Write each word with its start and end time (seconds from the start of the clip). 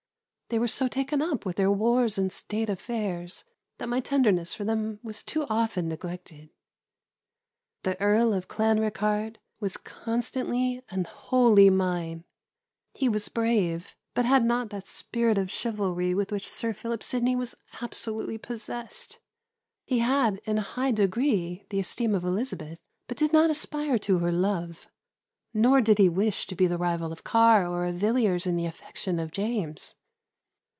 They 0.53 0.59
were 0.59 0.67
so 0.67 0.89
taken 0.89 1.21
up 1.21 1.45
with 1.45 1.55
their 1.55 1.71
wars 1.71 2.17
and 2.17 2.29
state 2.29 2.67
affairs, 2.67 3.45
that 3.77 3.87
my 3.87 4.01
tenderness 4.01 4.53
for 4.53 4.65
them 4.65 4.99
was 5.01 5.23
too 5.23 5.45
often 5.49 5.87
neglected. 5.87 6.49
The 7.83 7.97
Earl 8.01 8.33
of 8.33 8.49
Clanricarde 8.49 9.37
was 9.61 9.77
constantly 9.77 10.83
and 10.91 11.07
wholly 11.07 11.69
mine. 11.69 12.25
He 12.93 13.07
was 13.07 13.29
brave, 13.29 13.95
but 14.13 14.25
had 14.25 14.43
not 14.43 14.71
that 14.71 14.89
spirit 14.89 15.37
of 15.37 15.49
chivalry 15.49 16.13
with 16.13 16.33
which 16.33 16.49
Sir 16.49 16.73
Philip 16.73 17.01
Sidney 17.01 17.37
was 17.37 17.55
absolutely 17.81 18.37
possessed. 18.37 19.19
He 19.85 19.99
had, 19.99 20.41
in 20.43 20.57
a 20.57 20.63
high 20.63 20.91
degree, 20.91 21.65
the 21.69 21.79
esteem 21.79 22.13
of 22.13 22.25
Elizabeth, 22.25 22.77
but 23.07 23.15
did 23.15 23.31
not 23.31 23.49
aspire 23.49 23.97
to 23.99 24.17
her 24.19 24.33
love; 24.33 24.89
nor 25.53 25.79
did 25.79 25.97
he 25.97 26.09
wish 26.09 26.45
to 26.47 26.55
be 26.55 26.67
the 26.67 26.77
rival 26.77 27.13
of 27.13 27.23
Carr 27.23 27.65
or 27.65 27.85
of 27.85 27.95
Villiers 27.95 28.45
in 28.45 28.57
the 28.57 28.65
affection 28.65 29.17
of 29.17 29.31
James. 29.31 29.95